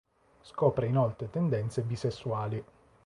[0.41, 2.65] Scopre inoltre tendenze bisessuali.